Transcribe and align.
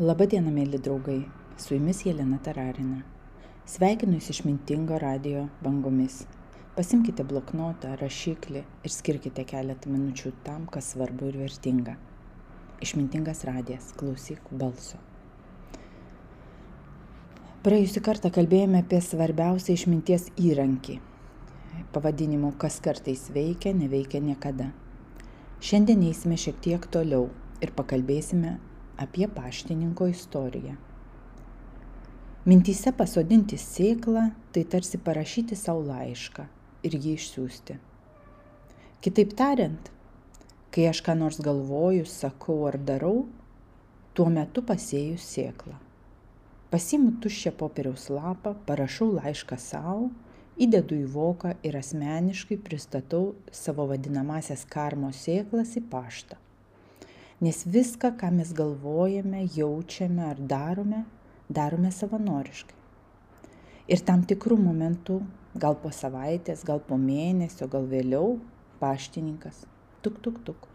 Labadiena, 0.00 0.48
mėly 0.48 0.78
draugai, 0.80 1.26
su 1.60 1.74
jumis 1.74 1.98
Jelena 2.06 2.38
Tararina. 2.40 3.02
Sveikinu 3.68 4.14
jūs 4.16 4.30
išmintingo 4.32 4.96
radio 4.96 5.42
bangomis. 5.60 6.22
Pasimkite 6.72 7.26
bloknotą, 7.28 7.90
rašiklį 8.00 8.62
ir 8.64 8.94
skirkite 8.94 9.44
keletą 9.50 9.92
minučių 9.92 10.32
tam, 10.46 10.62
kas 10.72 10.88
svarbu 10.94 11.28
ir 11.28 11.36
vertinga. 11.42 11.98
Išmintingas 12.80 13.44
radijas, 13.44 13.90
klausyk 14.00 14.48
balso. 14.62 15.02
Praėjusį 17.60 18.04
kartą 18.08 18.32
kalbėjome 18.38 18.80
apie 18.80 19.02
svarbiausią 19.04 19.76
išminties 19.76 20.30
įrankį. 20.40 20.96
Pavadinimu, 21.92 22.54
kas 22.56 22.80
kartais 22.80 23.28
veikia, 23.36 23.76
neveikia 23.76 24.24
niekada. 24.24 24.72
Šiandien 25.60 26.08
eisime 26.08 26.40
šiek 26.40 26.56
tiek 26.64 26.88
toliau 26.88 27.28
ir 27.60 27.76
pakalbėsime 27.76 28.56
apie 29.00 29.28
paštininko 29.28 30.06
istoriją. 30.12 30.76
Mintyse 32.46 32.92
pasodinti 32.96 33.56
sėklą- 33.60 34.30
tai 34.52 34.64
tarsi 34.64 34.98
parašyti 34.98 35.56
savo 35.56 35.82
laišką 35.88 36.46
ir 36.82 36.92
jį 36.92 37.14
išsiųsti. 37.18 37.76
Kitaip 39.00 39.34
tariant, 39.36 39.90
kai 40.72 40.86
aš 40.88 41.02
ką 41.02 41.16
nors 41.18 41.40
galvoju, 41.40 42.06
sakau 42.06 42.66
ar 42.68 42.78
darau, 42.78 43.26
tuo 44.14 44.26
metu 44.28 44.62
pasėjus 44.62 45.24
sėklą. 45.34 45.76
Pasimu 46.70 47.16
tuščią 47.22 47.52
popieriaus 47.60 48.08
lapą, 48.10 48.54
parašau 48.66 49.08
laišką 49.16 49.58
savo, 49.58 50.10
įdedu 50.60 50.98
į 51.04 51.06
voką 51.14 51.54
ir 51.62 51.76
asmeniškai 51.76 52.58
pristatau 52.66 53.34
savo 53.52 53.86
vadinamasias 53.90 54.64
karmos 54.64 55.16
sėklas 55.26 55.76
į 55.80 55.82
paštą. 55.90 56.36
Nes 57.40 57.62
viską, 57.64 58.12
ką 58.20 58.28
mes 58.36 58.52
galvojame, 58.52 59.46
jaučiame 59.56 60.26
ar 60.28 60.40
darome, 60.40 61.04
darome 61.48 61.88
savanoriškai. 61.88 62.76
Ir 63.88 64.02
tam 64.04 64.26
tikrų 64.28 64.58
momentų, 64.60 65.16
gal 65.56 65.78
po 65.80 65.88
savaitės, 65.88 66.66
gal 66.68 66.82
po 66.84 66.98
mėnesio, 67.00 67.64
gal 67.72 67.88
vėliau, 67.88 68.34
paštininkas, 68.82 69.62
tuk 70.04 70.20
tuk 70.20 70.42
tuk, 70.44 70.68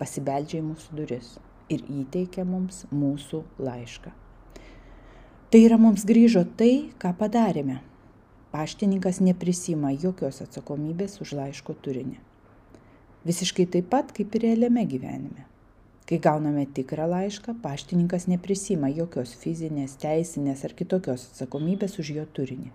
pasibeldžia 0.00 0.62
į 0.62 0.70
mūsų 0.70 0.96
duris 1.02 1.34
ir 1.68 1.84
įteikia 1.84 2.48
mums 2.48 2.86
mūsų 2.88 3.42
laišką. 3.60 4.14
Tai 5.52 5.62
yra 5.66 5.76
mums 5.84 6.08
grįžo 6.08 6.46
tai, 6.56 6.90
ką 6.96 7.12
padarėme. 7.20 7.82
Paštininkas 8.56 9.20
neprisima 9.20 9.92
jokios 9.92 10.40
atsakomybės 10.46 11.20
už 11.20 11.36
laiško 11.42 11.76
turinį. 11.84 12.16
Visiškai 13.28 13.68
taip 13.68 13.92
pat 13.92 14.16
kaip 14.16 14.32
ir 14.40 14.48
realiame 14.48 14.88
gyvenime. 14.88 15.49
Kai 16.10 16.18
gauname 16.18 16.64
tikrą 16.66 17.04
laišką, 17.06 17.52
paštininkas 17.62 18.24
neprisima 18.26 18.88
jokios 18.90 19.30
fizinės, 19.38 19.92
teisinės 20.02 20.64
ar 20.66 20.72
kitokios 20.74 21.28
atsakomybės 21.28 22.00
už 22.02 22.08
jo 22.16 22.24
turinį. 22.34 22.72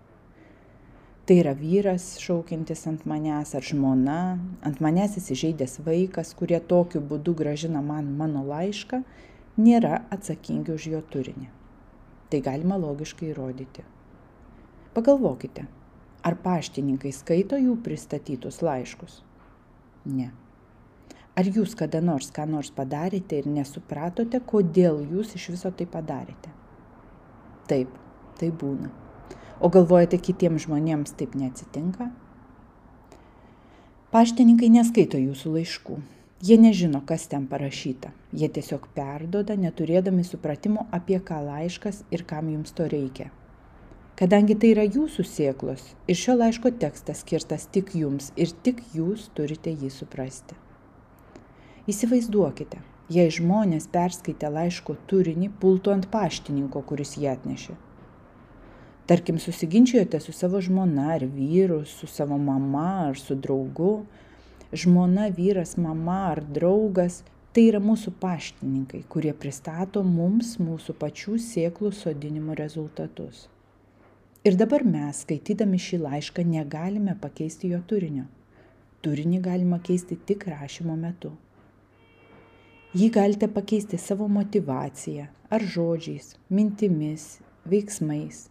Tai 1.27 1.35
yra 1.41 1.51
vyras 1.59 2.05
šaukiantis 2.23 2.85
ant 2.87 3.03
manęs 3.03 3.51
ar 3.59 3.67
žmona, 3.67 4.37
ant 4.63 4.79
manęs 4.79 5.17
įsižeidęs 5.19 5.81
vaikas, 5.83 6.31
kurie 6.39 6.61
tokiu 6.63 7.01
būdu 7.03 7.33
gražina 7.35 7.83
man 7.83 8.13
mano 8.15 8.45
laišką, 8.47 9.01
nėra 9.59 10.05
atsakingi 10.15 10.71
už 10.77 10.87
jo 10.93 11.03
turinį. 11.03 11.49
Tai 12.31 12.43
galima 12.47 12.79
logiškai 12.79 13.33
įrodyti. 13.33 13.83
Pagalvokite, 14.95 15.67
ar 16.23 16.39
paštininkai 16.47 17.11
skaito 17.11 17.59
jų 17.59 17.75
pristatytus 17.83 18.63
laiškus? 18.63 19.19
Ne. 20.07 20.31
Ar 21.35 21.47
jūs 21.51 21.73
kada 21.75 21.99
nors 21.99 22.29
ką 22.31 22.45
nors 22.47 22.69
padarėte 22.71 23.41
ir 23.41 23.47
nesupratote, 23.51 24.39
kodėl 24.39 25.01
jūs 25.03 25.33
iš 25.35 25.49
viso 25.55 25.71
tai 25.75 25.87
padarėte? 25.91 26.51
Taip, 27.67 27.91
tai 28.39 28.51
būna. 28.55 28.91
O 29.59 29.67
galvojate, 29.71 30.19
kitiems 30.19 30.63
žmonėms 30.63 31.15
taip 31.19 31.35
neatsitinka? 31.35 32.07
Paštininkai 34.15 34.69
neskaito 34.71 35.19
jūsų 35.19 35.55
laiškų. 35.57 35.95
Jie 36.45 36.55
nežino, 36.61 37.01
kas 37.03 37.27
ten 37.31 37.47
parašyta. 37.51 38.13
Jie 38.31 38.47
tiesiog 38.55 38.87
perdoda, 38.95 39.55
neturėdami 39.59 40.23
supratimo, 40.23 40.85
apie 40.95 41.19
ką 41.19 41.41
laiškas 41.43 42.03
ir 42.15 42.23
kam 42.27 42.51
jums 42.53 42.75
to 42.75 42.87
reikia. 42.91 43.31
Kadangi 44.15 44.55
tai 44.55 44.69
yra 44.71 44.85
jūsų 44.87 45.25
sieklos 45.27 45.83
ir 46.07 46.15
šio 46.15 46.37
laiško 46.39 46.71
tekstas 46.79 47.25
skirtas 47.25 47.67
tik 47.67 47.91
jums 47.99 48.31
ir 48.39 48.55
tik 48.63 48.79
jūs 48.95 49.27
turite 49.35 49.73
jį 49.73 49.91
suprasti. 49.91 50.55
Įsivaizduokite, 51.85 52.79
jei 53.13 53.29
žmonės 53.29 53.83
perskaitę 53.93 54.49
laiško 54.49 54.95
turinį 55.05 55.51
pultų 55.61 55.91
ant 55.93 56.07
paštininko, 56.09 56.81
kuris 56.81 57.11
jį 57.13 57.27
atnešė. 57.29 57.75
Tarkim, 59.05 59.37
susiginčijote 59.37 60.17
su 60.19 60.33
savo 60.33 60.57
žmona 60.65 61.11
ar 61.13 61.27
vyru, 61.29 61.83
su 61.85 62.09
savo 62.09 62.39
mama 62.41 62.87
ar 63.11 63.21
su 63.21 63.37
draugu. 63.37 63.99
Žmona, 64.73 65.27
vyras, 65.29 65.75
mama 65.77 66.31
ar 66.31 66.41
draugas- 66.57 67.21
tai 67.53 67.67
yra 67.69 67.77
mūsų 67.77 68.15
paštininkai, 68.19 69.03
kurie 69.07 69.33
pristato 69.33 70.01
mums 70.03 70.57
mūsų 70.57 70.97
pačių 70.97 71.37
sėklų 71.37 71.93
sodinimo 71.93 72.57
rezultatus. 72.57 73.47
Ir 74.43 74.57
dabar 74.57 74.83
mes, 74.83 75.21
skaitydami 75.21 75.77
šį 75.77 76.01
laišką, 76.01 76.43
negalime 76.45 77.15
pakeisti 77.21 77.69
jo 77.69 77.79
turinio. 77.85 78.25
Turinį 79.03 79.41
galima 79.41 79.79
keisti 79.79 80.17
tik 80.25 80.47
rašymo 80.47 80.97
metu. 80.97 81.31
Jį 82.95 83.09
galite 83.11 83.47
pakeisti 83.51 83.97
savo 83.99 84.29
motivacija 84.31 85.25
ar 85.51 85.63
žodžiais, 85.71 86.29
mintimis, 86.47 87.25
veiksmais. 87.67 88.45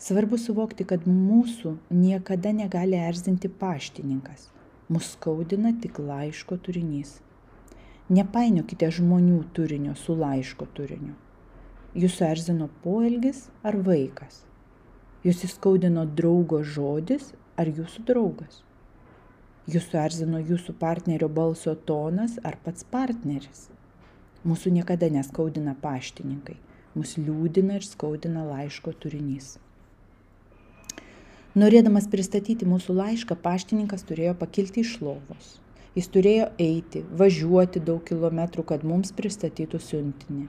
Svarbu 0.00 0.38
suvokti, 0.40 0.86
kad 0.88 1.04
mūsų 1.04 1.74
niekada 1.92 2.54
negali 2.56 2.96
erzinti 2.96 3.50
paštininkas. 3.60 4.46
Mus 4.88 5.10
skaudina 5.18 5.74
tik 5.84 6.00
laiško 6.00 6.56
turinys. 6.64 7.18
Nepainiokite 8.08 8.88
žmonių 8.88 9.42
turinio 9.52 9.98
su 10.00 10.16
laiško 10.16 10.70
turiniu. 10.72 11.12
Jūsų 11.92 12.28
erzino 12.30 12.72
poelgis 12.86 13.50
ar 13.60 13.76
vaikas? 13.84 14.46
Jūs 15.28 15.44
įskaudino 15.50 16.08
draugo 16.08 16.64
žodis 16.64 17.34
ar 17.60 17.68
jūsų 17.68 18.08
draugas? 18.08 18.62
Jūs 19.70 19.84
suerzino 19.92 20.40
jūsų 20.42 20.72
partnerio 20.74 21.28
balso 21.30 21.76
tonas 21.86 22.32
ar 22.42 22.56
pats 22.64 22.82
partneris. 22.82 23.68
Mūsų 24.42 24.72
niekada 24.74 25.06
neskaudina 25.06 25.76
paštininkai, 25.78 26.56
mus 26.98 27.12
liūdina 27.14 27.76
ir 27.78 27.86
skaudina 27.86 28.42
laiško 28.48 28.90
turinys. 29.04 29.52
Norėdamas 31.54 32.08
pristatyti 32.10 32.66
mūsų 32.66 32.96
laišką, 32.96 33.38
paštininkas 33.44 34.02
turėjo 34.08 34.34
pakilti 34.40 34.82
iš 34.82 34.96
lovos. 35.04 35.54
Jis 35.94 36.10
turėjo 36.10 36.50
eiti, 36.58 37.04
važiuoti 37.22 37.84
daug 37.86 38.02
kilometrų, 38.08 38.66
kad 38.66 38.82
mums 38.82 39.14
pristatytų 39.14 39.78
siuntinį. 39.78 40.48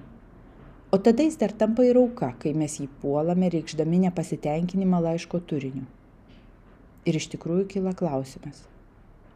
O 0.90 0.98
tada 0.98 1.26
jis 1.28 1.38
dar 1.38 1.54
tampa 1.54 1.86
ir 1.86 2.02
auka, 2.02 2.32
kai 2.42 2.58
mes 2.58 2.80
jį 2.82 2.90
puolame, 3.02 3.54
reikšdami 3.54 4.08
nepasitenkinimą 4.08 5.06
laiško 5.06 5.46
turiniu. 5.46 5.86
Ir 7.06 7.20
iš 7.20 7.30
tikrųjų 7.36 7.68
kyla 7.76 7.94
klausimas, 8.00 8.64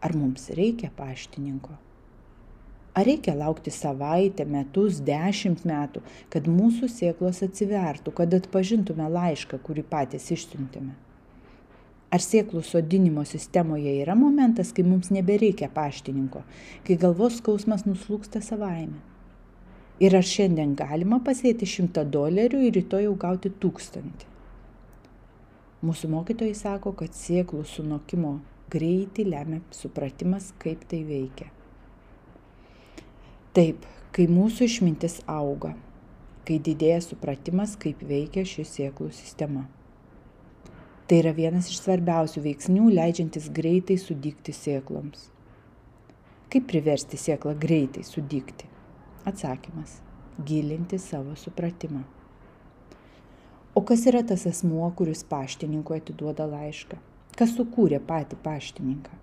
Ar 0.02 0.14
mums 0.14 0.50
reikia 0.54 0.92
paštininko? 0.94 1.74
Ar 2.98 3.06
reikia 3.06 3.34
laukti 3.38 3.72
savaitę, 3.74 4.46
metus, 4.50 5.02
dešimt 5.06 5.64
metų, 5.70 6.02
kad 6.34 6.48
mūsų 6.50 6.90
sėklos 6.90 7.44
atsivertų, 7.46 8.14
kad 8.20 8.34
atpažintume 8.34 9.06
laišką, 9.14 9.60
kurį 9.62 9.84
patys 9.90 10.32
išsiuntėme? 10.34 10.96
Ar 12.10 12.24
sėklų 12.24 12.64
sodinimo 12.64 13.26
sistemoje 13.28 13.92
yra 14.02 14.16
momentas, 14.16 14.72
kai 14.74 14.86
mums 14.88 15.12
nebereikia 15.14 15.68
paštininko, 15.74 16.42
kai 16.88 16.98
galvos 16.98 17.38
skausmas 17.42 17.86
nuslūksta 17.86 18.42
savaime? 18.42 19.02
Ir 20.02 20.14
ar 20.18 20.26
šiandien 20.26 20.76
galima 20.78 21.20
pasėti 21.26 21.70
šimtą 21.70 22.06
dolerių 22.14 22.64
ir 22.68 22.78
rytoj 22.80 23.08
jau 23.10 23.16
gauti 23.18 23.50
tūkstantį? 23.50 24.30
Mūsų 25.86 26.10
mokytojai 26.14 26.54
sako, 26.58 26.94
kad 26.98 27.14
sėklų 27.14 27.66
sunokimo 27.70 28.38
greitį 28.74 29.24
lemia 29.30 29.62
supratimas, 29.72 30.52
kaip 30.60 30.84
tai 30.92 31.04
veikia. 31.08 31.48
Taip, 33.56 33.86
kai 34.12 34.28
mūsų 34.30 34.68
išmintis 34.68 35.22
auga, 35.32 35.72
kai 36.48 36.60
didėja 36.64 37.00
supratimas, 37.06 37.78
kaip 37.80 38.04
veikia 38.04 38.44
ši 38.48 38.68
sėklų 38.68 39.10
sistema. 39.16 39.66
Tai 41.08 41.22
yra 41.22 41.32
vienas 41.32 41.72
iš 41.72 41.80
svarbiausių 41.86 42.44
veiksnių, 42.44 42.90
leidžiantis 42.92 43.48
greitai 43.56 43.96
sudygti 44.02 44.52
sėkloms. 44.52 45.30
Kaip 46.52 46.68
priversti 46.68 47.20
sėklą 47.20 47.56
greitai 47.60 48.04
sudygti? 48.04 48.68
Atsakymas- 49.28 50.02
gilinti 50.48 51.00
savo 51.00 51.36
supratimą. 51.36 52.04
O 53.76 53.82
kas 53.82 54.06
yra 54.12 54.24
tas 54.28 54.46
asmuo, 54.48 54.92
kuris 54.92 55.24
paštininkui 55.24 56.02
atiduoda 56.02 56.48
laišką? 56.50 56.98
Kas 57.38 57.52
sukūrė 57.54 58.00
patį 58.02 58.40
paštininką? 58.42 59.14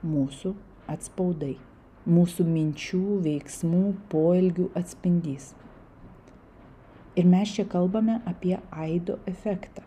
Mūsų 0.00 0.54
atspaudai, 0.88 1.58
mūsų 2.08 2.46
minčių, 2.48 3.00
veiksmų, 3.26 3.82
poelgių 4.08 4.70
atspindys. 4.80 5.50
Ir 7.20 7.28
mes 7.28 7.52
čia 7.52 7.66
kalbame 7.68 8.16
apie 8.32 8.54
aido 8.72 9.18
efektą. 9.28 9.84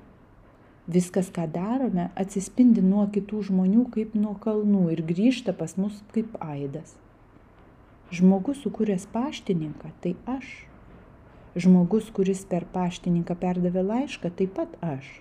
Viskas, 0.85 1.33
ką 1.33 1.47
darome, 1.49 2.11
atsispindi 2.13 2.85
nuo 2.85 3.07
kitų 3.17 3.41
žmonių 3.49 3.87
kaip 3.97 4.13
nuo 4.13 4.35
kalnų 4.45 4.85
ir 4.93 5.01
grįžta 5.09 5.57
pas 5.57 5.73
mus 5.81 5.97
kaip 6.13 6.37
aidas. 6.45 6.93
Žmogus 8.13 8.61
sukūręs 8.67 9.09
paštininką, 9.09 9.95
tai 10.05 10.13
aš. 10.37 10.53
Žmogus, 11.57 12.13
kuris 12.13 12.45
per 12.45 12.69
paštininką 12.69 13.33
perdavė 13.41 13.81
laišką, 13.89 14.35
taip 14.37 14.59
pat 14.61 14.77
aš. 14.93 15.15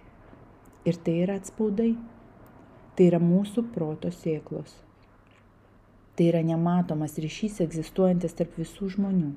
Ir 0.89 0.97
tai 0.99 1.21
yra 1.23 1.37
atspaudai. 1.39 1.93
Tai 2.97 3.05
yra 3.09 3.21
mūsų 3.23 3.63
proto 3.75 4.11
sėklos. 4.13 4.75
Tai 6.19 6.27
yra 6.29 6.43
nematomas 6.45 7.15
ryšys 7.23 7.63
egzistuojantis 7.65 8.35
tarp 8.37 8.59
visų 8.61 8.91
žmonių. 8.97 9.31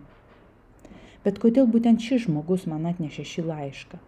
Bet 1.25 1.39
kodėl 1.41 1.69
būtent 1.71 2.03
šis 2.03 2.25
žmogus 2.25 2.65
man 2.69 2.89
atnešė 2.89 3.23
šį 3.29 3.45
laišką? 3.47 4.01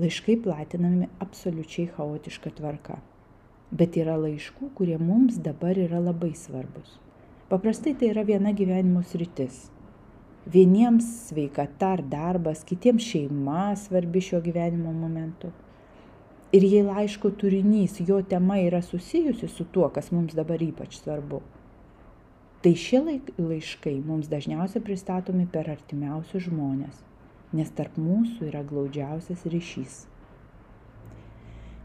Laiškai 0.00 0.38
platinami 0.46 1.10
absoliučiai 1.24 1.90
chaotiška 1.92 2.54
tvarka. 2.56 2.96
Bet 3.74 3.98
yra 3.98 4.16
laiškų, 4.20 4.70
kurie 4.78 4.96
mums 5.02 5.38
dabar 5.42 5.78
yra 5.78 6.00
labai 6.02 6.32
svarbus. 6.38 6.96
Paprastai 7.50 7.94
tai 7.98 8.12
yra 8.14 8.24
viena 8.26 8.54
gyvenimo 8.54 9.02
sritis. 9.06 9.66
Vieniems 10.46 11.06
sveikata 11.28 11.92
ar 11.96 12.02
darbas, 12.06 12.64
kitiems 12.66 13.02
šeima 13.02 13.68
svarbi 13.78 14.22
šio 14.22 14.40
gyvenimo 14.42 14.92
momentu. 14.94 15.50
Ir 16.54 16.62
jei 16.62 16.84
laiško 16.86 17.32
turinys, 17.40 17.98
jo 18.06 18.20
tema 18.22 18.60
yra 18.62 18.82
susijusi 18.82 19.48
su 19.50 19.66
tuo, 19.72 19.88
kas 19.90 20.12
mums 20.14 20.36
dabar 20.38 20.62
ypač 20.62 21.00
svarbu, 21.00 21.42
tai 22.62 22.76
šie 22.78 23.02
laiškai 23.02 23.98
mums 24.06 24.30
dažniausiai 24.30 24.84
pristatomi 24.84 25.48
per 25.50 25.68
artimiausius 25.74 26.46
žmonės 26.46 27.02
nes 27.54 27.70
tarp 27.76 27.96
mūsų 28.00 28.50
yra 28.50 28.62
glaudžiausias 28.66 29.44
ryšys. 29.46 30.04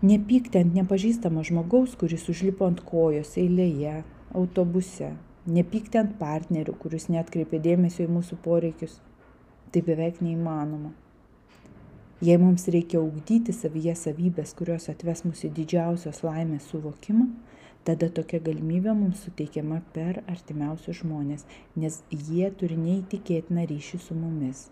Nepykti 0.02 0.58
ant 0.58 0.74
nepažįstamo 0.74 1.44
žmogaus, 1.46 1.94
kuris 2.00 2.26
užlipo 2.32 2.66
ant 2.66 2.82
kojos 2.86 3.36
eilėje, 3.38 4.02
autobuse, 4.34 5.12
nepykti 5.46 6.02
ant 6.02 6.16
partnerių, 6.18 6.74
kuris 6.82 7.08
netkreipė 7.14 7.62
dėmesio 7.62 8.08
į 8.08 8.14
mūsų 8.16 8.40
poreikius, 8.42 8.98
tai 9.72 9.86
beveik 9.86 10.24
neįmanoma. 10.26 10.96
Jei 12.22 12.38
mums 12.38 12.68
reikia 12.70 13.00
augdyti 13.00 13.54
savyje 13.58 13.96
savybės, 13.98 14.52
kurios 14.54 14.84
atves 14.92 15.24
mus 15.26 15.40
į 15.48 15.50
didžiausios 15.58 16.20
laimės 16.22 16.68
suvokimą, 16.70 17.26
tada 17.88 18.12
tokia 18.14 18.38
galimybė 18.46 18.94
mums 18.94 19.24
suteikiama 19.26 19.80
per 19.96 20.20
artimiausius 20.30 21.00
žmonės, 21.00 21.48
nes 21.74 21.98
jie 22.14 22.52
turi 22.62 22.78
neįtikėtiną 22.78 23.66
ryšį 23.72 24.02
su 24.06 24.20
mumis 24.20 24.68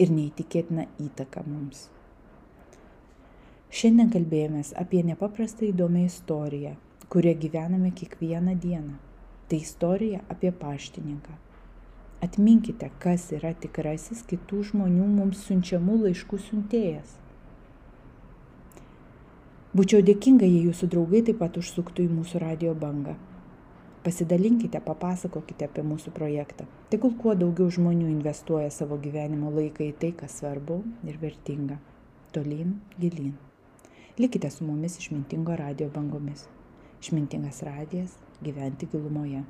ir 0.00 0.16
neįtikėtiną 0.16 0.88
įtaką 1.10 1.44
mums. 1.44 1.90
Šiandien 3.74 4.08
kalbėjomės 4.14 4.72
apie 4.80 5.04
nepaprastai 5.04 5.74
įdomią 5.74 6.06
istoriją, 6.08 6.72
kurie 7.12 7.34
gyvename 7.36 7.92
kiekvieną 8.00 8.56
dieną. 8.64 8.96
Tai 9.50 9.60
istorija 9.60 10.24
apie 10.32 10.56
paštininką. 10.56 11.36
Atminkite, 12.24 12.88
kas 13.02 13.26
yra 13.36 13.52
tikrasis 13.60 14.22
kitų 14.30 14.62
žmonių 14.70 15.10
mums 15.18 15.42
siunčiamų 15.44 15.98
laiškų 16.06 16.38
siuntėjas. 16.46 17.18
Būčiau 19.74 20.00
dėkinga, 20.06 20.46
jei 20.46 20.68
jūsų 20.68 20.86
draugai 20.92 21.20
taip 21.26 21.40
pat 21.42 21.56
užsuktų 21.58 22.06
į 22.06 22.12
mūsų 22.14 22.40
radio 22.40 22.72
bangą. 22.78 23.16
Pasidalinkite, 24.04 24.78
papasakokite 24.84 25.66
apie 25.66 25.82
mūsų 25.82 26.12
projektą. 26.14 26.68
Tegul 26.92 27.16
kuo 27.18 27.34
daugiau 27.40 27.72
žmonių 27.72 28.06
investuoja 28.12 28.70
savo 28.70 29.00
gyvenimo 29.02 29.50
laiką 29.50 29.88
į 29.88 29.96
tai, 29.98 30.12
kas 30.14 30.38
svarbu 30.38 30.78
ir 31.08 31.18
vertinga. 31.18 31.80
Tolyn, 32.36 32.76
gilyn. 33.00 33.34
Likite 34.20 34.52
su 34.54 34.68
mumis 34.68 35.00
išmintingo 35.00 35.58
radio 35.58 35.90
bangomis. 35.90 36.46
Išmintingas 37.02 37.64
radijas 37.66 38.14
gyventi 38.44 38.86
gilumoje. 38.92 39.42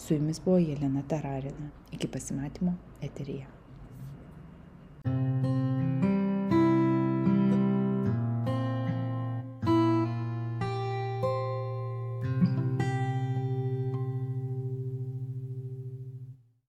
Su 0.00 0.14
jumis 0.14 0.40
buvo 0.40 0.58
Jelena 0.58 1.02
Tararina. 1.02 1.70
Iki 1.92 2.06
pasimatymo 2.08 2.74
eteryje. 3.02 3.59